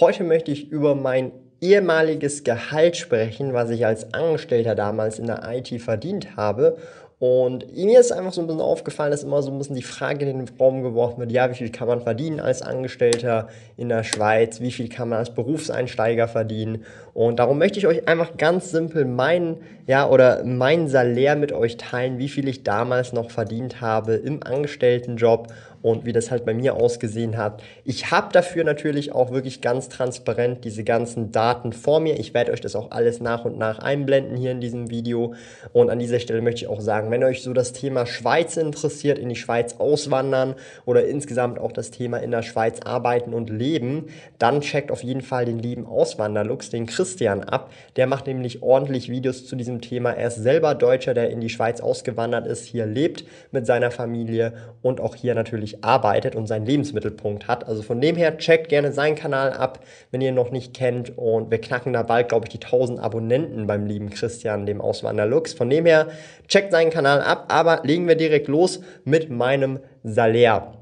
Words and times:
Heute 0.00 0.22
möchte 0.22 0.52
ich 0.52 0.70
über 0.70 0.94
mein 0.94 1.32
ehemaliges 1.60 2.44
Gehalt 2.44 2.96
sprechen, 2.96 3.52
was 3.52 3.70
ich 3.70 3.84
als 3.84 4.14
Angestellter 4.14 4.76
damals 4.76 5.18
in 5.18 5.26
der 5.26 5.42
IT 5.50 5.82
verdient 5.82 6.36
habe. 6.36 6.76
Und 7.18 7.74
mir 7.74 7.98
ist 7.98 8.12
einfach 8.12 8.32
so 8.32 8.40
ein 8.40 8.46
bisschen 8.46 8.60
aufgefallen, 8.60 9.10
dass 9.10 9.24
immer 9.24 9.42
so 9.42 9.50
ein 9.50 9.58
bisschen 9.58 9.74
die 9.74 9.82
Frage 9.82 10.24
in 10.24 10.38
den 10.38 10.56
Raum 10.56 10.84
geworfen 10.84 11.18
wird, 11.18 11.32
ja, 11.32 11.50
wie 11.50 11.56
viel 11.56 11.72
kann 11.72 11.88
man 11.88 12.00
verdienen 12.00 12.38
als 12.38 12.62
Angestellter 12.62 13.48
in 13.76 13.88
der 13.88 14.04
Schweiz, 14.04 14.60
wie 14.60 14.70
viel 14.70 14.88
kann 14.88 15.08
man 15.08 15.18
als 15.18 15.34
Berufseinsteiger 15.34 16.28
verdienen. 16.28 16.84
Und 17.14 17.40
darum 17.40 17.58
möchte 17.58 17.80
ich 17.80 17.88
euch 17.88 18.06
einfach 18.06 18.36
ganz 18.36 18.70
simpel 18.70 19.04
meinen, 19.04 19.56
ja, 19.88 20.08
oder 20.08 20.44
mein 20.44 20.86
Salär 20.86 21.34
mit 21.34 21.50
euch 21.50 21.76
teilen, 21.76 22.18
wie 22.18 22.28
viel 22.28 22.46
ich 22.46 22.62
damals 22.62 23.12
noch 23.12 23.32
verdient 23.32 23.80
habe 23.80 24.14
im 24.14 24.44
Angestelltenjob 24.44 25.48
und 25.82 26.04
wie 26.04 26.12
das 26.12 26.30
halt 26.30 26.44
bei 26.44 26.54
mir 26.54 26.74
ausgesehen 26.74 27.36
hat. 27.36 27.62
Ich 27.84 28.10
habe 28.10 28.32
dafür 28.32 28.64
natürlich 28.64 29.12
auch 29.12 29.30
wirklich 29.30 29.60
ganz 29.60 29.88
transparent 29.88 30.64
diese 30.64 30.84
ganzen 30.84 31.32
Daten 31.32 31.72
vor 31.72 32.00
mir. 32.00 32.18
Ich 32.18 32.34
werde 32.34 32.52
euch 32.52 32.60
das 32.60 32.76
auch 32.76 32.90
alles 32.90 33.20
nach 33.20 33.44
und 33.44 33.58
nach 33.58 33.78
einblenden 33.78 34.36
hier 34.36 34.52
in 34.52 34.60
diesem 34.60 34.90
Video. 34.90 35.34
Und 35.72 35.90
an 35.90 35.98
dieser 35.98 36.20
Stelle 36.20 36.42
möchte 36.42 36.62
ich 36.62 36.68
auch 36.68 36.80
sagen, 36.80 37.10
wenn 37.10 37.24
euch 37.24 37.42
so 37.42 37.52
das 37.52 37.72
Thema 37.72 38.06
Schweiz 38.06 38.56
interessiert, 38.56 39.18
in 39.18 39.28
die 39.28 39.36
Schweiz 39.36 39.76
auswandern 39.78 40.54
oder 40.84 41.06
insgesamt 41.06 41.58
auch 41.58 41.72
das 41.72 41.90
Thema 41.90 42.18
in 42.18 42.30
der 42.30 42.42
Schweiz 42.42 42.80
arbeiten 42.80 43.34
und 43.34 43.50
leben, 43.50 44.06
dann 44.38 44.60
checkt 44.60 44.90
auf 44.90 45.02
jeden 45.02 45.22
Fall 45.22 45.44
den 45.44 45.58
lieben 45.58 45.86
Auswanderlux, 45.86 46.70
den 46.70 46.86
Christian, 46.86 47.44
ab. 47.44 47.70
Der 47.96 48.06
macht 48.06 48.26
nämlich 48.26 48.62
ordentlich 48.62 49.08
Videos 49.08 49.46
zu 49.46 49.56
diesem 49.56 49.80
Thema. 49.80 50.10
Er 50.10 50.28
ist 50.28 50.36
selber 50.36 50.74
Deutscher, 50.74 51.14
der 51.14 51.30
in 51.30 51.40
die 51.40 51.48
Schweiz 51.48 51.80
ausgewandert 51.80 52.46
ist, 52.46 52.64
hier 52.64 52.86
lebt 52.86 53.24
mit 53.52 53.66
seiner 53.66 53.90
Familie 53.90 54.52
und 54.82 55.00
auch 55.00 55.14
hier 55.14 55.34
natürlich 55.34 55.67
wirklich 55.68 55.84
arbeitet 55.84 56.34
und 56.34 56.46
seinen 56.46 56.66
Lebensmittelpunkt 56.66 57.48
hat. 57.48 57.66
Also 57.66 57.82
von 57.82 58.00
dem 58.00 58.16
her 58.16 58.38
checkt 58.38 58.68
gerne 58.68 58.92
seinen 58.92 59.16
Kanal 59.16 59.52
ab, 59.52 59.80
wenn 60.10 60.20
ihr 60.20 60.28
ihn 60.28 60.34
noch 60.34 60.50
nicht 60.50 60.74
kennt. 60.74 61.16
Und 61.16 61.50
wir 61.50 61.60
knacken 61.60 61.92
da 61.92 62.02
bald, 62.02 62.28
glaube 62.28 62.46
ich, 62.46 62.58
die 62.58 62.64
1000 62.64 63.00
Abonnenten 63.00 63.66
beim 63.66 63.86
lieben 63.86 64.10
Christian, 64.10 64.66
dem 64.66 64.80
Auswanderlux. 64.80 65.52
Von 65.52 65.70
dem 65.70 65.86
her 65.86 66.08
checkt 66.46 66.72
seinen 66.72 66.90
Kanal 66.90 67.20
ab. 67.20 67.46
Aber 67.48 67.82
legen 67.84 68.08
wir 68.08 68.16
direkt 68.16 68.48
los 68.48 68.80
mit 69.04 69.30
meinem 69.30 69.80
Salär. 70.02 70.77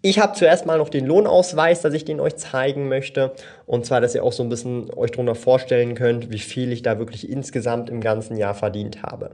Ich 0.00 0.20
habe 0.20 0.34
zuerst 0.34 0.64
mal 0.64 0.78
noch 0.78 0.90
den 0.90 1.06
Lohnausweis, 1.06 1.82
dass 1.82 1.92
ich 1.92 2.04
den 2.04 2.20
euch 2.20 2.36
zeigen 2.36 2.88
möchte. 2.88 3.32
Und 3.66 3.84
zwar, 3.84 4.00
dass 4.00 4.14
ihr 4.14 4.22
auch 4.22 4.32
so 4.32 4.44
ein 4.44 4.48
bisschen 4.48 4.94
euch 4.94 5.10
darunter 5.10 5.34
vorstellen 5.34 5.96
könnt, 5.96 6.30
wie 6.30 6.38
viel 6.38 6.70
ich 6.70 6.82
da 6.82 7.00
wirklich 7.00 7.28
insgesamt 7.28 7.90
im 7.90 8.00
ganzen 8.00 8.36
Jahr 8.36 8.54
verdient 8.54 9.02
habe. 9.02 9.30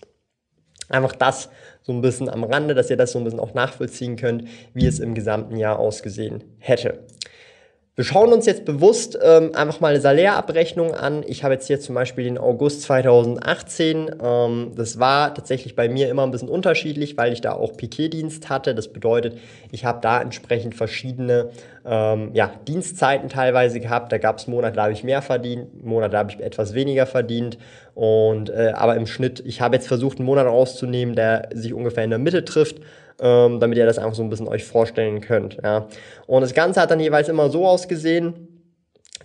Einfach 0.90 1.16
das 1.16 1.50
so 1.84 1.92
ein 1.92 2.02
bisschen 2.02 2.30
am 2.30 2.44
Rande, 2.44 2.74
dass 2.74 2.90
ihr 2.90 2.98
das 2.98 3.12
so 3.12 3.20
ein 3.20 3.26
bisschen 3.26 3.40
auch 3.40 3.54
nachvollziehen 3.54 4.16
könnt, 4.16 4.46
wie 4.74 4.88
es 4.88 5.00
im 5.00 5.14
gesamten 5.14 5.58
Jahr 5.58 5.78
ausgesehen 5.78 6.44
hätte. 6.58 7.04
Wir 7.98 8.04
schauen 8.04 8.32
uns 8.32 8.46
jetzt 8.46 8.64
bewusst 8.64 9.18
ähm, 9.24 9.56
einfach 9.56 9.80
mal 9.80 9.88
eine 9.88 10.00
Salärabrechnung 10.00 10.94
an. 10.94 11.24
Ich 11.26 11.44
habe 11.44 11.56
jetzt 11.56 11.66
hier 11.66 11.80
zum 11.80 11.96
Beispiel 11.96 12.26
den 12.26 12.38
August 12.38 12.84
2018. 12.84 14.12
Ähm, 14.24 14.72
das 14.76 15.00
war 15.00 15.34
tatsächlich 15.34 15.76
bei 15.76 15.90
mir 15.90 16.08
immer 16.08 16.22
ein 16.22 16.30
bisschen 16.30 16.48
unterschiedlich, 16.48 17.18
weil 17.18 17.34
ich 17.34 17.42
da 17.42 17.54
auch 17.54 17.76
Piketdienst 17.76 18.52
hatte. 18.52 18.76
Das 18.76 18.90
bedeutet, 18.90 19.40
ich 19.72 19.84
habe 19.84 19.98
da 20.00 20.22
entsprechend 20.22 20.76
verschiedene 20.76 21.50
ähm, 21.88 22.30
ja, 22.34 22.52
Dienstzeiten 22.68 23.30
teilweise 23.30 23.80
gehabt. 23.80 24.12
Da 24.12 24.20
gab 24.20 24.38
es 24.38 24.46
Monate, 24.46 24.76
da 24.76 24.84
habe 24.84 24.94
ich 24.94 25.04
mehr 25.04 25.24
verdient, 25.24 25.84
Monate, 25.84 26.12
da 26.12 26.18
habe 26.20 26.32
ich 26.32 26.40
etwas 26.40 26.76
weniger 26.76 27.08
verdient. 27.08 27.58
Und 27.96 28.52
äh, 28.52 28.74
aber 28.76 28.96
im 28.96 29.08
Schnitt, 29.08 29.42
ich 29.44 29.60
habe 29.60 29.76
jetzt 29.76 29.88
versucht, 29.88 30.20
einen 30.20 30.28
Monat 30.28 30.46
rauszunehmen, 30.46 31.16
der 31.16 31.50
sich 31.52 31.74
ungefähr 31.74 32.04
in 32.04 32.12
der 32.12 32.20
Mitte 32.20 32.46
trifft 32.46 32.76
ähm, 33.20 33.60
damit 33.60 33.78
ihr 33.78 33.86
das 33.86 33.98
einfach 33.98 34.16
so 34.16 34.24
ein 34.24 34.30
bisschen 34.30 34.48
euch 34.48 34.64
vorstellen 34.64 35.22
könnt. 35.22 35.58
Ja. 35.64 35.88
Und 36.26 36.42
das 36.42 36.54
Ganze 36.54 36.82
hat 36.82 36.92
dann 36.92 37.00
jeweils 37.00 37.30
immer 37.30 37.50
so 37.50 37.66
ausgesehen, 37.66 38.58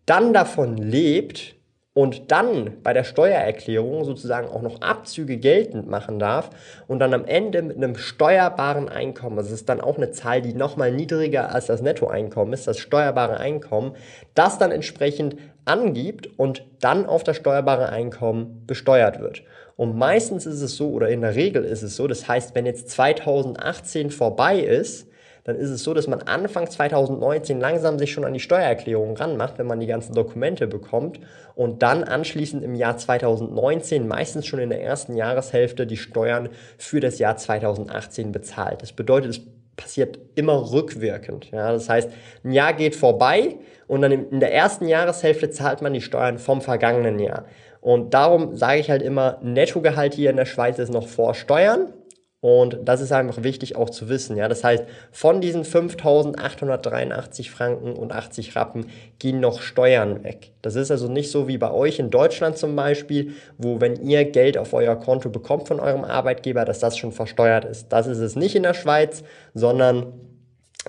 dann 0.05 0.33
davon 0.33 0.77
lebt 0.77 1.55
und 1.93 2.31
dann 2.31 2.81
bei 2.81 2.91
der 2.91 3.03
Steuererklärung 3.03 4.03
sozusagen 4.03 4.47
auch 4.47 4.61
noch 4.61 4.81
Abzüge 4.81 5.37
geltend 5.37 5.87
machen 5.87 6.17
darf 6.17 6.49
und 6.87 6.99
dann 6.99 7.13
am 7.13 7.25
Ende 7.25 7.61
mit 7.61 7.77
einem 7.77 7.95
steuerbaren 7.95 8.89
Einkommen, 8.89 9.37
das 9.37 9.51
ist 9.51 9.69
dann 9.69 9.79
auch 9.79 9.97
eine 9.97 10.11
Zahl, 10.11 10.41
die 10.41 10.53
nochmal 10.53 10.91
niedriger 10.91 11.53
als 11.53 11.67
das 11.67 11.81
Nettoeinkommen 11.81 12.53
ist, 12.53 12.67
das 12.67 12.79
steuerbare 12.79 13.37
Einkommen, 13.37 13.95
das 14.33 14.57
dann 14.57 14.71
entsprechend 14.71 15.35
angibt 15.65 16.27
und 16.37 16.65
dann 16.79 17.05
auf 17.05 17.23
das 17.23 17.37
steuerbare 17.37 17.89
Einkommen 17.89 18.63
besteuert 18.65 19.19
wird. 19.19 19.43
Und 19.75 19.97
meistens 19.97 20.45
ist 20.45 20.61
es 20.61 20.75
so, 20.75 20.91
oder 20.91 21.09
in 21.09 21.21
der 21.21 21.35
Regel 21.35 21.63
ist 21.63 21.81
es 21.81 21.95
so, 21.95 22.07
das 22.07 22.27
heißt, 22.27 22.53
wenn 22.55 22.65
jetzt 22.65 22.89
2018 22.91 24.11
vorbei 24.11 24.59
ist, 24.59 25.07
dann 25.43 25.57
ist 25.57 25.69
es 25.69 25.83
so, 25.83 25.93
dass 25.93 26.07
man 26.07 26.21
Anfang 26.21 26.69
2019 26.69 27.59
langsam 27.59 27.99
sich 27.99 28.13
schon 28.13 28.23
an 28.23 28.33
die 28.33 28.39
Steuererklärung 28.39 29.17
ranmacht, 29.17 29.57
wenn 29.57 29.67
man 29.67 29.79
die 29.79 29.87
ganzen 29.87 30.13
Dokumente 30.13 30.67
bekommt 30.67 31.19
und 31.55 31.83
dann 31.83 32.05
anschließend 32.05 32.63
im 32.63 32.75
Jahr 32.75 32.97
2019, 32.97 34.07
meistens 34.07 34.45
schon 34.45 34.59
in 34.59 34.69
der 34.69 34.81
ersten 34.81 35.17
Jahreshälfte, 35.17 35.85
die 35.85 35.97
Steuern 35.97 36.49
für 36.77 37.01
das 37.01 37.19
Jahr 37.19 37.35
2018 37.35 38.31
bezahlt. 38.31 38.81
Das 38.81 38.93
bedeutet, 38.93 39.31
es 39.31 39.41
passiert 39.75 40.19
immer 40.35 40.71
rückwirkend. 40.71 41.51
Ja, 41.51 41.71
das 41.71 41.89
heißt, 41.89 42.09
ein 42.43 42.51
Jahr 42.51 42.73
geht 42.73 42.95
vorbei 42.95 43.57
und 43.87 44.01
dann 44.01 44.11
in 44.11 44.39
der 44.39 44.53
ersten 44.53 44.87
Jahreshälfte 44.87 45.49
zahlt 45.49 45.81
man 45.81 45.93
die 45.93 46.01
Steuern 46.01 46.37
vom 46.37 46.61
vergangenen 46.61 47.19
Jahr. 47.19 47.45
Und 47.83 48.13
darum 48.13 48.55
sage 48.55 48.79
ich 48.79 48.89
halt 48.89 49.01
immer, 49.01 49.39
Nettogehalt 49.41 50.13
hier 50.13 50.29
in 50.29 50.37
der 50.37 50.45
Schweiz 50.45 50.79
ist 50.79 50.93
noch 50.93 51.05
vor 51.05 51.35
Steuern. 51.35 51.91
Und 52.39 52.79
das 52.85 53.01
ist 53.01 53.11
einfach 53.11 53.43
wichtig 53.43 53.75
auch 53.75 53.89
zu 53.89 54.07
wissen. 54.07 54.37
Ja? 54.37 54.47
Das 54.47 54.63
heißt, 54.63 54.85
von 55.11 55.41
diesen 55.41 55.65
5.883 55.65 57.49
Franken 57.49 57.91
und 57.91 58.13
80 58.13 58.55
Rappen 58.55 58.85
gehen 59.19 59.41
noch 59.41 59.61
Steuern 59.61 60.23
weg. 60.23 60.53
Das 60.61 60.75
ist 60.75 60.91
also 60.91 61.09
nicht 61.09 61.29
so 61.29 61.49
wie 61.49 61.57
bei 61.57 61.71
euch 61.71 61.99
in 61.99 62.09
Deutschland 62.09 62.57
zum 62.57 62.73
Beispiel, 62.73 63.33
wo 63.57 63.81
wenn 63.81 64.01
ihr 64.01 64.23
Geld 64.23 64.57
auf 64.57 64.73
euer 64.73 64.95
Konto 64.95 65.29
bekommt 65.29 65.67
von 65.67 65.81
eurem 65.81 66.05
Arbeitgeber, 66.05 66.63
dass 66.63 66.79
das 66.79 66.97
schon 66.97 67.11
versteuert 67.11 67.65
ist. 67.65 67.89
Das 67.89 68.07
ist 68.07 68.19
es 68.19 68.37
nicht 68.37 68.55
in 68.55 68.63
der 68.63 68.75
Schweiz, 68.75 69.25
sondern 69.53 70.13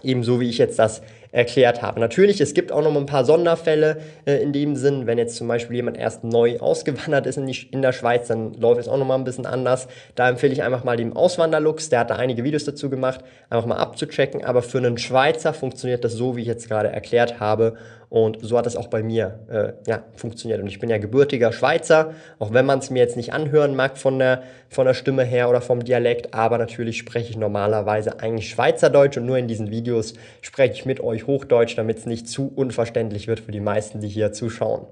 ebenso 0.02 0.40
wie 0.40 0.48
ich 0.48 0.58
jetzt 0.58 0.78
das 0.78 1.02
erklärt 1.34 1.82
habe. 1.82 1.98
Natürlich, 1.98 2.40
es 2.40 2.54
gibt 2.54 2.70
auch 2.70 2.82
noch 2.82 2.94
ein 2.94 3.06
paar 3.06 3.24
Sonderfälle 3.24 3.98
äh, 4.24 4.36
in 4.36 4.52
dem 4.52 4.76
Sinn, 4.76 5.06
wenn 5.06 5.18
jetzt 5.18 5.34
zum 5.34 5.48
Beispiel 5.48 5.74
jemand 5.74 5.96
erst 5.98 6.22
neu 6.22 6.58
ausgewandert 6.60 7.26
ist 7.26 7.36
in, 7.36 7.46
die, 7.46 7.68
in 7.72 7.82
der 7.82 7.92
Schweiz, 7.92 8.28
dann 8.28 8.54
läuft 8.54 8.80
es 8.80 8.88
auch 8.88 8.96
noch 8.96 9.06
mal 9.06 9.16
ein 9.16 9.24
bisschen 9.24 9.44
anders. 9.44 9.88
Da 10.14 10.28
empfehle 10.28 10.52
ich 10.52 10.62
einfach 10.62 10.84
mal 10.84 10.96
dem 10.96 11.16
Auswanderlux, 11.16 11.88
der 11.88 12.00
hat 12.00 12.10
da 12.10 12.16
einige 12.16 12.44
Videos 12.44 12.64
dazu 12.64 12.88
gemacht, 12.88 13.20
einfach 13.50 13.66
mal 13.66 13.78
abzuchecken. 13.78 14.44
Aber 14.44 14.62
für 14.62 14.78
einen 14.78 14.96
Schweizer 14.96 15.52
funktioniert 15.52 16.04
das 16.04 16.12
so, 16.12 16.36
wie 16.36 16.42
ich 16.42 16.46
jetzt 16.46 16.68
gerade 16.68 16.90
erklärt 16.90 17.40
habe. 17.40 17.76
Und 18.14 18.38
so 18.42 18.56
hat 18.56 18.64
es 18.64 18.76
auch 18.76 18.86
bei 18.86 19.02
mir 19.02 19.40
äh, 19.50 19.72
ja, 19.90 20.04
funktioniert. 20.14 20.60
Und 20.60 20.68
ich 20.68 20.78
bin 20.78 20.88
ja 20.88 20.98
gebürtiger 20.98 21.50
Schweizer, 21.50 22.14
auch 22.38 22.52
wenn 22.52 22.64
man 22.64 22.78
es 22.78 22.88
mir 22.88 23.00
jetzt 23.00 23.16
nicht 23.16 23.32
anhören 23.32 23.74
mag 23.74 23.98
von 23.98 24.20
der, 24.20 24.44
von 24.68 24.86
der 24.86 24.94
Stimme 24.94 25.24
her 25.24 25.50
oder 25.50 25.60
vom 25.60 25.82
Dialekt. 25.82 26.32
Aber 26.32 26.56
natürlich 26.56 26.96
spreche 26.96 27.30
ich 27.30 27.36
normalerweise 27.36 28.20
eigentlich 28.20 28.50
Schweizerdeutsch 28.50 29.16
und 29.16 29.26
nur 29.26 29.36
in 29.36 29.48
diesen 29.48 29.72
Videos 29.72 30.14
spreche 30.42 30.74
ich 30.74 30.86
mit 30.86 31.00
euch 31.00 31.26
Hochdeutsch, 31.26 31.76
damit 31.76 31.98
es 31.98 32.06
nicht 32.06 32.28
zu 32.28 32.52
unverständlich 32.54 33.26
wird 33.26 33.40
für 33.40 33.50
die 33.50 33.58
meisten, 33.58 34.00
die 34.00 34.06
hier 34.06 34.32
zuschauen. 34.32 34.86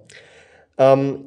Ähm, 0.76 1.26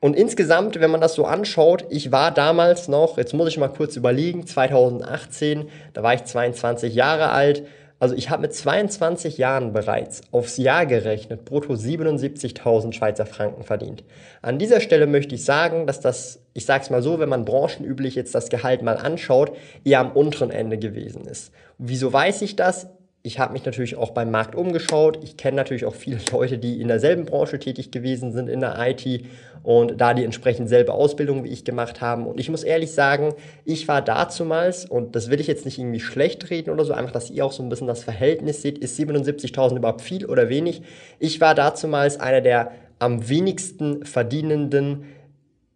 und 0.00 0.16
insgesamt, 0.16 0.80
wenn 0.80 0.90
man 0.90 1.00
das 1.00 1.14
so 1.14 1.24
anschaut, 1.24 1.84
ich 1.90 2.10
war 2.10 2.32
damals 2.32 2.88
noch, 2.88 3.16
jetzt 3.16 3.32
muss 3.32 3.48
ich 3.48 3.58
mal 3.58 3.68
kurz 3.68 3.94
überlegen, 3.94 4.44
2018, 4.44 5.68
da 5.92 6.02
war 6.02 6.14
ich 6.14 6.24
22 6.24 6.96
Jahre 6.96 7.30
alt, 7.30 7.62
also 8.00 8.14
ich 8.14 8.30
habe 8.30 8.42
mit 8.42 8.54
22 8.54 9.38
Jahren 9.38 9.72
bereits 9.72 10.22
aufs 10.32 10.56
Jahr 10.56 10.86
gerechnet 10.86 11.44
brutto 11.44 11.74
77.000 11.74 12.94
Schweizer 12.94 13.26
Franken 13.26 13.62
verdient. 13.62 14.02
An 14.40 14.58
dieser 14.58 14.80
Stelle 14.80 15.06
möchte 15.06 15.34
ich 15.34 15.44
sagen, 15.44 15.86
dass 15.86 16.00
das, 16.00 16.40
ich 16.54 16.64
sage 16.64 16.82
es 16.82 16.90
mal 16.90 17.02
so, 17.02 17.20
wenn 17.20 17.28
man 17.28 17.44
branchenüblich 17.44 18.14
jetzt 18.14 18.34
das 18.34 18.48
Gehalt 18.48 18.82
mal 18.82 18.96
anschaut, 18.96 19.52
eher 19.84 20.00
am 20.00 20.12
unteren 20.12 20.50
Ende 20.50 20.78
gewesen 20.78 21.26
ist. 21.26 21.52
Wieso 21.78 22.12
weiß 22.12 22.42
ich 22.42 22.56
das? 22.56 22.88
ich 23.22 23.38
habe 23.38 23.52
mich 23.52 23.64
natürlich 23.64 23.96
auch 23.96 24.10
beim 24.10 24.30
Markt 24.30 24.54
umgeschaut. 24.54 25.18
Ich 25.22 25.36
kenne 25.36 25.56
natürlich 25.56 25.84
auch 25.84 25.94
viele 25.94 26.20
Leute, 26.32 26.58
die 26.58 26.80
in 26.80 26.88
derselben 26.88 27.26
Branche 27.26 27.58
tätig 27.58 27.90
gewesen 27.90 28.32
sind, 28.32 28.48
in 28.48 28.60
der 28.60 28.76
IT 28.78 29.24
und 29.62 30.00
da 30.00 30.14
die 30.14 30.24
entsprechend 30.24 30.68
selbe 30.68 30.92
Ausbildung 30.92 31.44
wie 31.44 31.48
ich 31.48 31.64
gemacht 31.64 32.00
haben. 32.00 32.26
Und 32.26 32.40
ich 32.40 32.48
muss 32.48 32.62
ehrlich 32.62 32.92
sagen, 32.92 33.34
ich 33.64 33.88
war 33.88 34.02
dazumals, 34.02 34.86
und 34.86 35.14
das 35.14 35.30
will 35.30 35.40
ich 35.40 35.46
jetzt 35.46 35.64
nicht 35.64 35.78
irgendwie 35.78 36.00
schlecht 36.00 36.50
reden 36.50 36.70
oder 36.70 36.84
so, 36.84 36.92
einfach, 36.92 37.12
dass 37.12 37.30
ihr 37.30 37.44
auch 37.44 37.52
so 37.52 37.62
ein 37.62 37.68
bisschen 37.68 37.86
das 37.86 38.04
Verhältnis 38.04 38.62
seht, 38.62 38.78
ist 38.78 38.98
77.000 38.98 39.76
überhaupt 39.76 40.00
viel 40.00 40.26
oder 40.26 40.48
wenig? 40.48 40.82
Ich 41.18 41.40
war 41.40 41.54
dazumals 41.54 42.18
einer 42.18 42.40
der 42.40 42.72
am 42.98 43.28
wenigsten 43.28 44.04
verdienenden 44.04 45.04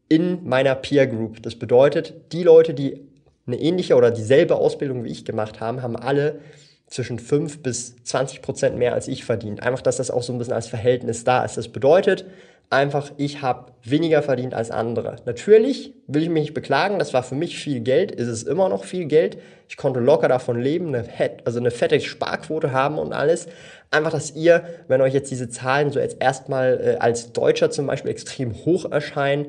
in 0.08 0.44
meiner 0.44 0.74
Peer 0.74 1.06
Group. 1.06 1.42
Das 1.42 1.56
bedeutet, 1.56 2.14
die 2.32 2.42
Leute, 2.42 2.74
die 2.74 3.00
eine 3.46 3.58
ähnliche 3.58 3.96
oder 3.96 4.10
dieselbe 4.10 4.56
Ausbildung 4.56 5.04
wie 5.04 5.10
ich 5.10 5.24
gemacht 5.24 5.60
haben, 5.60 5.82
haben 5.82 5.96
alle 5.96 6.40
zwischen 6.86 7.18
5 7.18 7.62
bis 7.62 7.96
20 8.04 8.42
Prozent 8.42 8.76
mehr 8.76 8.94
als 8.94 9.08
ich 9.08 9.24
verdient. 9.24 9.62
Einfach, 9.62 9.80
dass 9.80 9.96
das 9.96 10.10
auch 10.10 10.22
so 10.22 10.32
ein 10.32 10.38
bisschen 10.38 10.54
als 10.54 10.68
Verhältnis 10.68 11.24
da 11.24 11.44
ist. 11.44 11.56
Das 11.56 11.68
bedeutet 11.68 12.26
einfach, 12.70 13.12
ich 13.16 13.42
habe 13.42 13.72
weniger 13.82 14.22
verdient 14.22 14.54
als 14.54 14.70
andere. 14.70 15.16
Natürlich 15.26 15.94
will 16.06 16.22
ich 16.22 16.28
mich 16.28 16.42
nicht 16.42 16.54
beklagen, 16.54 16.98
das 16.98 17.14
war 17.14 17.22
für 17.22 17.34
mich 17.34 17.58
viel 17.58 17.80
Geld, 17.80 18.10
ist 18.10 18.28
es 18.28 18.42
immer 18.42 18.68
noch 18.68 18.84
viel 18.84 19.06
Geld. 19.06 19.38
Ich 19.68 19.76
konnte 19.76 20.00
locker 20.00 20.28
davon 20.28 20.60
leben, 20.60 20.94
eine, 20.94 21.04
also 21.44 21.58
eine 21.58 21.70
fette 21.70 22.00
Sparquote 22.00 22.72
haben 22.72 22.98
und 22.98 23.12
alles. 23.12 23.46
Einfach, 23.90 24.10
dass 24.10 24.34
ihr, 24.34 24.64
wenn 24.88 25.00
euch 25.00 25.14
jetzt 25.14 25.30
diese 25.30 25.48
Zahlen 25.48 25.90
so 25.90 26.00
jetzt 26.00 26.16
erstmal 26.20 26.80
äh, 26.80 26.96
als 26.98 27.32
Deutscher 27.32 27.70
zum 27.70 27.86
Beispiel 27.86 28.10
extrem 28.10 28.54
hoch 28.64 28.90
erscheinen, 28.90 29.46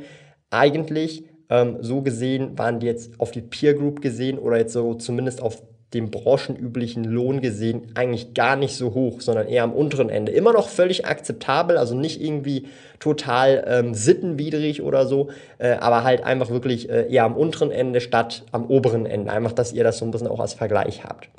eigentlich 0.52 1.26
ähm, 1.50 1.78
so 1.82 2.02
gesehen 2.02 2.58
waren 2.58 2.80
die 2.80 2.88
jetzt 2.88 3.20
auf 3.20 3.32
die 3.32 3.42
Peer 3.42 3.74
Group 3.74 4.02
gesehen 4.02 4.40
oder 4.40 4.58
jetzt 4.58 4.74
so 4.74 4.94
zumindest 4.94 5.42
auf 5.42 5.62
dem 5.94 6.12
branchenüblichen 6.12 7.04
Lohn 7.06 7.42
gesehen 7.42 7.84
eigentlich 7.96 8.34
gar 8.34 8.56
nicht 8.56 8.76
so 8.76 8.94
hoch, 8.94 9.22
sondern 9.22 9.48
eher 9.48 9.64
am 9.64 9.72
unteren 9.72 10.10
Ende. 10.10 10.32
Immer 10.32 10.52
noch 10.52 10.68
völlig 10.68 11.06
akzeptabel, 11.06 11.78
also 11.78 11.96
nicht 11.96 12.22
irgendwie 12.22 12.68
total 13.00 13.64
ähm, 13.68 13.94
sittenwidrig 13.94 14.82
oder 14.82 15.06
so, 15.06 15.30
äh, 15.58 15.74
aber 15.74 16.04
halt 16.04 16.24
einfach 16.24 16.50
wirklich 16.50 16.90
äh, 16.90 17.08
eher 17.10 17.24
am 17.24 17.38
unteren 17.38 17.72
Ende 17.72 18.02
statt 18.02 18.44
am 18.52 18.66
oberen 18.66 19.06
Ende. 19.06 19.32
Einfach, 19.32 19.54
dass 19.54 19.74
ihr 19.74 19.84
das 19.84 20.00
so 20.00 20.06
ein 20.06 20.12
bisschen 20.12 20.28
auch 20.28 20.40
als 20.40 20.54
Vergleich 20.54 21.04
habt. 21.04 21.30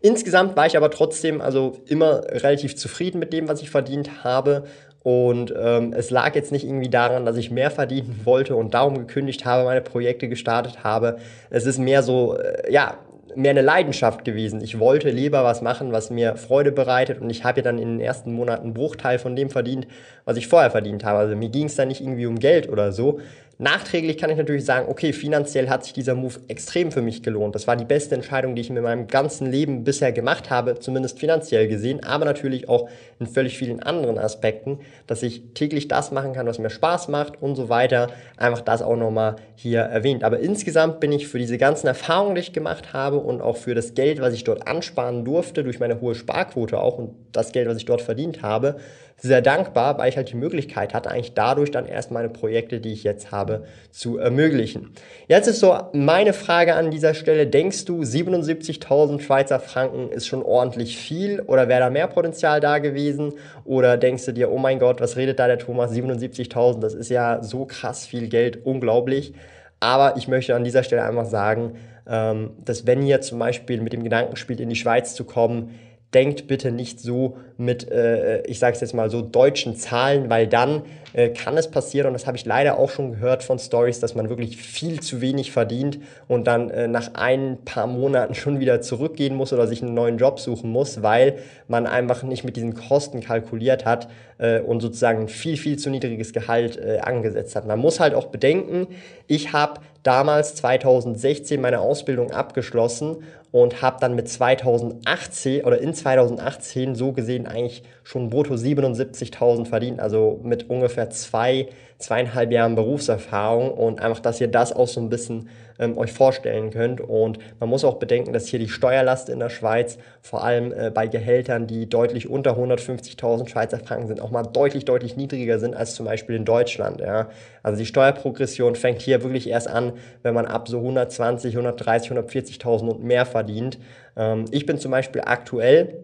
Insgesamt 0.00 0.56
war 0.56 0.66
ich 0.66 0.76
aber 0.76 0.90
trotzdem 0.90 1.40
also 1.40 1.78
immer 1.86 2.22
relativ 2.28 2.76
zufrieden 2.76 3.18
mit 3.18 3.32
dem, 3.32 3.48
was 3.48 3.60
ich 3.60 3.70
verdient 3.70 4.24
habe. 4.24 4.64
Und 5.02 5.54
ähm, 5.56 5.92
es 5.92 6.10
lag 6.10 6.34
jetzt 6.34 6.50
nicht 6.50 6.64
irgendwie 6.64 6.88
daran, 6.88 7.24
dass 7.24 7.36
ich 7.36 7.52
mehr 7.52 7.70
verdienen 7.70 8.22
wollte 8.24 8.56
und 8.56 8.74
darum 8.74 8.98
gekündigt 8.98 9.44
habe, 9.44 9.62
meine 9.62 9.80
Projekte 9.80 10.28
gestartet 10.28 10.82
habe. 10.82 11.18
Es 11.48 11.64
ist 11.64 11.78
mehr 11.78 12.02
so, 12.02 12.36
äh, 12.36 12.72
ja, 12.72 12.98
mehr 13.36 13.50
eine 13.50 13.62
Leidenschaft 13.62 14.24
gewesen. 14.24 14.60
Ich 14.60 14.78
wollte 14.78 15.10
lieber 15.10 15.44
was 15.44 15.62
machen, 15.62 15.92
was 15.92 16.10
mir 16.10 16.36
Freude 16.36 16.72
bereitet 16.72 17.20
und 17.20 17.30
ich 17.30 17.44
habe 17.44 17.60
ja 17.60 17.64
dann 17.64 17.78
in 17.78 17.98
den 17.98 18.00
ersten 18.00 18.32
Monaten 18.32 18.64
einen 18.64 18.74
Bruchteil 18.74 19.18
von 19.18 19.36
dem 19.36 19.50
verdient, 19.50 19.86
was 20.24 20.36
ich 20.36 20.48
vorher 20.48 20.70
verdient 20.70 21.04
habe. 21.04 21.18
Also 21.18 21.36
mir 21.36 21.48
ging 21.48 21.66
es 21.66 21.76
da 21.76 21.84
nicht 21.84 22.00
irgendwie 22.00 22.26
um 22.26 22.38
Geld 22.38 22.68
oder 22.68 22.92
so, 22.92 23.20
Nachträglich 23.58 24.18
kann 24.18 24.28
ich 24.28 24.36
natürlich 24.36 24.66
sagen, 24.66 24.86
okay, 24.90 25.14
finanziell 25.14 25.70
hat 25.70 25.82
sich 25.82 25.94
dieser 25.94 26.14
Move 26.14 26.34
extrem 26.46 26.92
für 26.92 27.00
mich 27.00 27.22
gelohnt. 27.22 27.54
Das 27.54 27.66
war 27.66 27.74
die 27.74 27.86
beste 27.86 28.14
Entscheidung, 28.14 28.54
die 28.54 28.60
ich 28.60 28.68
in 28.68 28.78
meinem 28.82 29.06
ganzen 29.06 29.50
Leben 29.50 29.82
bisher 29.82 30.12
gemacht 30.12 30.50
habe, 30.50 30.78
zumindest 30.78 31.18
finanziell 31.18 31.66
gesehen, 31.66 32.04
aber 32.04 32.26
natürlich 32.26 32.68
auch 32.68 32.86
in 33.18 33.26
völlig 33.26 33.56
vielen 33.56 33.82
anderen 33.82 34.18
Aspekten, 34.18 34.80
dass 35.06 35.22
ich 35.22 35.54
täglich 35.54 35.88
das 35.88 36.10
machen 36.10 36.34
kann, 36.34 36.46
was 36.46 36.58
mir 36.58 36.68
Spaß 36.68 37.08
macht 37.08 37.40
und 37.42 37.56
so 37.56 37.70
weiter. 37.70 38.08
Einfach 38.36 38.60
das 38.60 38.82
auch 38.82 38.96
nochmal 38.96 39.36
hier 39.54 39.80
erwähnt. 39.80 40.22
Aber 40.22 40.38
insgesamt 40.40 41.00
bin 41.00 41.10
ich 41.10 41.26
für 41.26 41.38
diese 41.38 41.56
ganzen 41.56 41.86
Erfahrungen, 41.86 42.34
die 42.34 42.42
ich 42.42 42.52
gemacht 42.52 42.92
habe 42.92 43.16
und 43.16 43.40
auch 43.40 43.56
für 43.56 43.74
das 43.74 43.94
Geld, 43.94 44.20
was 44.20 44.34
ich 44.34 44.44
dort 44.44 44.68
ansparen 44.68 45.24
durfte, 45.24 45.64
durch 45.64 45.80
meine 45.80 46.02
hohe 46.02 46.14
Sparquote 46.14 46.78
auch 46.78 46.98
und 46.98 47.14
das 47.32 47.52
Geld, 47.52 47.68
was 47.68 47.78
ich 47.78 47.86
dort 47.86 48.02
verdient 48.02 48.42
habe, 48.42 48.76
sehr 49.18 49.40
dankbar, 49.40 49.98
weil 49.98 50.08
ich 50.10 50.16
halt 50.16 50.30
die 50.30 50.36
Möglichkeit 50.36 50.92
hatte, 50.92 51.10
eigentlich 51.10 51.34
dadurch 51.34 51.70
dann 51.70 51.86
erst 51.86 52.10
meine 52.10 52.28
Projekte, 52.28 52.80
die 52.80 52.92
ich 52.92 53.02
jetzt 53.02 53.32
habe, 53.32 53.64
zu 53.90 54.18
ermöglichen. 54.18 54.92
Jetzt 55.26 55.46
ist 55.46 55.60
so 55.60 55.76
meine 55.92 56.32
Frage 56.32 56.74
an 56.74 56.90
dieser 56.90 57.14
Stelle, 57.14 57.46
denkst 57.46 57.86
du, 57.86 58.02
77.000 58.02 59.20
Schweizer 59.20 59.58
Franken 59.58 60.10
ist 60.10 60.26
schon 60.26 60.42
ordentlich 60.42 60.98
viel 60.98 61.40
oder 61.40 61.68
wäre 61.68 61.80
da 61.80 61.90
mehr 61.90 62.08
Potenzial 62.08 62.60
da 62.60 62.78
gewesen? 62.78 63.32
Oder 63.64 63.96
denkst 63.96 64.26
du 64.26 64.32
dir, 64.32 64.52
oh 64.52 64.58
mein 64.58 64.78
Gott, 64.78 65.00
was 65.00 65.16
redet 65.16 65.38
da 65.38 65.46
der 65.46 65.58
Thomas, 65.58 65.92
77.000, 65.92 66.80
das 66.80 66.94
ist 66.94 67.08
ja 67.08 67.42
so 67.42 67.64
krass 67.64 68.06
viel 68.06 68.28
Geld, 68.28 68.66
unglaublich. 68.66 69.32
Aber 69.80 70.16
ich 70.16 70.28
möchte 70.28 70.54
an 70.54 70.64
dieser 70.64 70.82
Stelle 70.82 71.04
einfach 71.04 71.26
sagen, 71.26 71.76
ähm, 72.08 72.50
dass 72.64 72.86
wenn 72.86 73.02
ihr 73.02 73.20
zum 73.20 73.38
Beispiel 73.38 73.80
mit 73.80 73.92
dem 73.92 74.04
Gedanken 74.04 74.36
spielt, 74.36 74.60
in 74.60 74.68
die 74.68 74.76
Schweiz 74.76 75.14
zu 75.14 75.24
kommen, 75.24 75.78
denkt 76.14 76.46
bitte 76.46 76.70
nicht 76.70 77.00
so 77.00 77.36
mit, 77.58 77.90
äh, 77.90 78.42
ich 78.46 78.58
sage 78.58 78.74
es 78.74 78.80
jetzt 78.80 78.94
mal 78.94 79.10
so, 79.10 79.22
deutschen 79.22 79.76
Zahlen, 79.76 80.30
weil 80.30 80.46
dann 80.46 80.82
äh, 81.12 81.30
kann 81.30 81.56
es 81.56 81.70
passieren, 81.70 82.08
und 82.08 82.12
das 82.12 82.26
habe 82.26 82.36
ich 82.36 82.44
leider 82.44 82.78
auch 82.78 82.90
schon 82.90 83.12
gehört 83.12 83.42
von 83.42 83.58
Stories, 83.58 84.00
dass 84.00 84.14
man 84.14 84.28
wirklich 84.28 84.56
viel 84.56 85.00
zu 85.00 85.20
wenig 85.20 85.50
verdient 85.50 85.98
und 86.28 86.46
dann 86.46 86.70
äh, 86.70 86.88
nach 86.88 87.14
ein 87.14 87.58
paar 87.64 87.86
Monaten 87.86 88.34
schon 88.36 88.60
wieder 88.60 88.80
zurückgehen 88.80 89.34
muss 89.34 89.52
oder 89.52 89.66
sich 89.66 89.82
einen 89.82 89.94
neuen 89.94 90.18
Job 90.18 90.38
suchen 90.38 90.70
muss, 90.70 91.02
weil 91.02 91.38
man 91.68 91.86
einfach 91.86 92.22
nicht 92.22 92.44
mit 92.44 92.56
diesen 92.56 92.74
Kosten 92.74 93.20
kalkuliert 93.20 93.84
hat 93.84 94.08
äh, 94.38 94.60
und 94.60 94.80
sozusagen 94.80 95.22
ein 95.22 95.28
viel, 95.28 95.56
viel 95.56 95.78
zu 95.78 95.90
niedriges 95.90 96.32
Gehalt 96.32 96.76
äh, 96.76 96.98
angesetzt 97.00 97.56
hat. 97.56 97.66
Man 97.66 97.78
muss 97.78 97.98
halt 97.98 98.14
auch 98.14 98.26
bedenken, 98.26 98.86
ich 99.26 99.52
habe 99.52 99.80
damals 100.06 100.54
2016 100.54 101.60
meine 101.60 101.80
Ausbildung 101.80 102.30
abgeschlossen 102.30 103.24
und 103.50 103.82
habe 103.82 103.98
dann 104.00 104.14
mit 104.14 104.28
2018 104.28 105.64
oder 105.64 105.80
in 105.80 105.94
2018 105.94 106.94
so 106.94 107.12
gesehen 107.12 107.46
eigentlich 107.46 107.82
schon 108.04 108.30
brutto 108.30 108.54
77.000 108.54 109.66
verdient, 109.66 110.00
also 110.00 110.40
mit 110.42 110.70
ungefähr 110.70 111.10
zwei, 111.10 111.68
zweieinhalb 111.98 112.52
Jahren 112.52 112.74
Berufserfahrung 112.74 113.72
und 113.72 114.00
einfach, 114.00 114.20
dass 114.20 114.40
ihr 114.40 114.48
das 114.48 114.72
auch 114.72 114.88
so 114.88 115.00
ein 115.00 115.08
bisschen 115.08 115.48
ähm, 115.78 115.96
euch 115.98 116.12
vorstellen 116.12 116.70
könnt. 116.70 117.00
Und 117.00 117.38
man 117.60 117.68
muss 117.68 117.84
auch 117.84 117.96
bedenken, 117.96 118.32
dass 118.32 118.46
hier 118.46 118.58
die 118.58 118.68
Steuerlast 118.68 119.28
in 119.28 119.38
der 119.38 119.50
Schweiz, 119.50 119.98
vor 120.22 120.44
allem 120.44 120.72
äh, 120.72 120.90
bei 120.90 121.06
Gehältern, 121.06 121.66
die 121.66 121.88
deutlich 121.88 122.28
unter 122.28 122.56
150.000 122.58 123.48
Schweizer 123.48 123.78
Franken 123.78 124.06
sind, 124.08 124.20
auch 124.20 124.30
mal 124.30 124.42
deutlich, 124.42 124.84
deutlich 124.84 125.16
niedriger 125.16 125.58
sind 125.58 125.74
als 125.74 125.94
zum 125.94 126.06
Beispiel 126.06 126.36
in 126.36 126.44
Deutschland. 126.44 127.00
Ja. 127.00 127.28
Also 127.62 127.78
die 127.78 127.86
Steuerprogression 127.86 128.76
fängt 128.76 129.00
hier 129.00 129.22
wirklich 129.22 129.48
erst 129.48 129.68
an, 129.68 129.92
wenn 130.22 130.34
man 130.34 130.46
ab 130.46 130.68
so 130.68 130.78
120, 130.78 131.54
130, 131.54 132.10
140.000 132.12 132.88
und 132.88 133.04
mehr 133.04 133.26
verdient. 133.26 133.78
Ähm, 134.16 134.46
ich 134.50 134.66
bin 134.66 134.78
zum 134.78 134.90
Beispiel 134.90 135.22
aktuell 135.24 136.02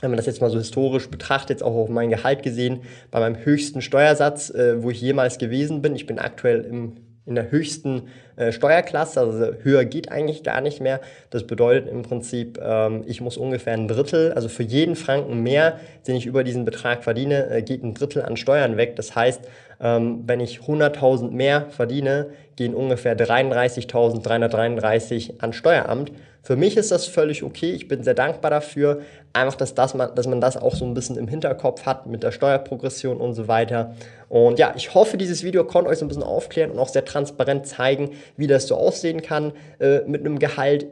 wenn 0.00 0.10
man 0.10 0.16
das 0.16 0.26
jetzt 0.26 0.40
mal 0.40 0.50
so 0.50 0.58
historisch 0.58 1.10
betrachtet, 1.10 1.50
jetzt 1.50 1.62
auch 1.62 1.76
auf 1.76 1.88
mein 1.88 2.10
Gehalt 2.10 2.42
gesehen, 2.42 2.80
bei 3.12 3.20
meinem 3.20 3.36
höchsten 3.44 3.82
Steuersatz, 3.82 4.50
äh, 4.50 4.82
wo 4.82 4.90
ich 4.90 5.00
jemals 5.00 5.38
gewesen 5.38 5.80
bin. 5.80 5.94
Ich 5.94 6.06
bin 6.06 6.18
aktuell 6.18 6.62
im 6.62 6.96
in 7.24 7.34
der 7.34 7.50
höchsten 7.50 8.08
äh, 8.36 8.52
Steuerklasse, 8.52 9.20
also 9.20 9.52
höher 9.62 9.84
geht 9.84 10.10
eigentlich 10.10 10.42
gar 10.42 10.60
nicht 10.60 10.80
mehr. 10.80 11.00
Das 11.30 11.46
bedeutet 11.46 11.88
im 11.88 12.02
Prinzip, 12.02 12.58
ähm, 12.62 13.02
ich 13.06 13.20
muss 13.20 13.36
ungefähr 13.36 13.74
ein 13.74 13.88
Drittel, 13.88 14.32
also 14.32 14.48
für 14.48 14.62
jeden 14.62 14.96
Franken 14.96 15.42
mehr, 15.42 15.78
den 16.06 16.16
ich 16.16 16.26
über 16.26 16.44
diesen 16.44 16.64
Betrag 16.64 17.04
verdiene, 17.04 17.50
äh, 17.50 17.62
geht 17.62 17.82
ein 17.82 17.94
Drittel 17.94 18.22
an 18.22 18.36
Steuern 18.36 18.76
weg. 18.76 18.96
Das 18.96 19.14
heißt, 19.14 19.42
ähm, 19.80 20.24
wenn 20.26 20.40
ich 20.40 20.60
100.000 20.60 21.30
mehr 21.30 21.66
verdiene, 21.70 22.30
gehen 22.56 22.74
ungefähr 22.74 23.16
33.333 23.16 25.40
an 25.40 25.52
Steueramt. 25.52 26.12
Für 26.44 26.56
mich 26.56 26.76
ist 26.76 26.90
das 26.90 27.06
völlig 27.06 27.44
okay. 27.44 27.72
Ich 27.72 27.86
bin 27.86 28.02
sehr 28.02 28.14
dankbar 28.14 28.50
dafür. 28.50 29.02
Einfach, 29.32 29.54
dass, 29.54 29.74
das 29.74 29.94
man, 29.94 30.12
dass 30.14 30.26
man 30.26 30.40
das 30.40 30.56
auch 30.56 30.74
so 30.74 30.84
ein 30.84 30.92
bisschen 30.92 31.16
im 31.16 31.28
Hinterkopf 31.28 31.86
hat 31.86 32.06
mit 32.06 32.24
der 32.24 32.32
Steuerprogression 32.32 33.18
und 33.18 33.34
so 33.34 33.46
weiter. 33.46 33.94
Und 34.28 34.58
ja, 34.58 34.72
ich 34.76 34.92
hoffe, 34.94 35.16
dieses 35.16 35.44
Video 35.44 35.64
konnte 35.64 35.90
euch 35.90 35.98
so 35.98 36.04
ein 36.04 36.08
bisschen 36.08 36.24
aufklären 36.24 36.72
und 36.72 36.80
auch 36.80 36.88
sehr 36.88 37.04
transparent 37.04 37.66
zeigen, 37.66 38.10
wie 38.36 38.46
das 38.46 38.66
so 38.66 38.76
aussehen 38.76 39.22
kann 39.22 39.52
äh, 39.78 40.00
mit 40.06 40.20
einem 40.20 40.38
Gehalt. 40.38 40.86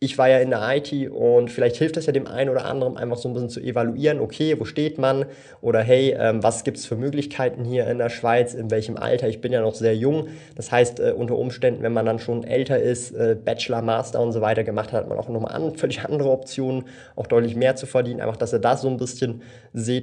Ich 0.00 0.18
war 0.18 0.28
ja 0.28 0.38
in 0.38 0.50
der 0.50 0.68
IT 0.76 0.92
und 1.12 1.48
vielleicht 1.48 1.76
hilft 1.76 1.96
es 1.96 2.06
ja 2.06 2.12
dem 2.12 2.26
einen 2.26 2.50
oder 2.50 2.64
anderen 2.64 2.96
einfach 2.96 3.16
so 3.16 3.28
ein 3.28 3.34
bisschen 3.34 3.50
zu 3.50 3.60
evaluieren, 3.60 4.18
okay, 4.18 4.58
wo 4.58 4.64
steht 4.64 4.98
man? 4.98 5.26
Oder 5.60 5.80
hey, 5.80 6.16
ähm, 6.18 6.42
was 6.42 6.64
gibt 6.64 6.78
es 6.78 6.86
für 6.86 6.96
Möglichkeiten 6.96 7.64
hier 7.64 7.86
in 7.86 7.98
der 7.98 8.08
Schweiz, 8.08 8.52
in 8.52 8.72
welchem 8.72 8.96
Alter, 8.96 9.28
ich 9.28 9.40
bin 9.40 9.52
ja 9.52 9.60
noch 9.60 9.76
sehr 9.76 9.94
jung, 9.94 10.26
das 10.56 10.72
heißt 10.72 10.98
äh, 10.98 11.12
unter 11.16 11.38
Umständen, 11.38 11.84
wenn 11.84 11.92
man 11.92 12.04
dann 12.04 12.18
schon 12.18 12.42
älter 12.42 12.80
ist, 12.80 13.12
äh, 13.12 13.36
Bachelor, 13.36 13.80
Master 13.80 14.20
und 14.20 14.32
so 14.32 14.40
weiter 14.40 14.64
gemacht 14.64 14.92
hat, 14.92 15.02
hat 15.02 15.08
man 15.08 15.18
auch 15.18 15.28
nochmal 15.28 15.54
an, 15.54 15.76
völlig 15.76 16.00
andere 16.00 16.30
Optionen, 16.30 16.86
auch 17.14 17.28
deutlich 17.28 17.54
mehr 17.54 17.76
zu 17.76 17.86
verdienen, 17.86 18.20
einfach, 18.20 18.36
dass 18.36 18.52
ihr 18.52 18.58
das 18.58 18.82
so 18.82 18.88
ein 18.88 18.96
bisschen 18.96 19.42
seht. 19.72 20.02